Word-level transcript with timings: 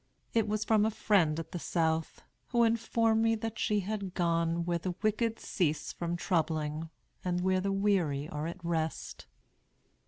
It 0.33 0.47
was 0.47 0.65
from 0.65 0.83
a 0.83 0.89
friend 0.89 1.39
at 1.39 1.51
the 1.51 1.59
South, 1.59 2.23
who 2.47 2.63
informed 2.63 3.21
me 3.21 3.35
that 3.35 3.59
she 3.59 3.81
had 3.81 4.15
gone 4.15 4.65
'where 4.65 4.79
the 4.79 4.95
wicked 5.03 5.39
cease 5.39 5.93
from 5.93 6.15
troubling, 6.17 6.89
and 7.23 7.41
where 7.41 7.61
the 7.61 7.71
weary 7.71 8.27
are 8.27 8.47
at 8.47 8.65
rest.' 8.65 9.27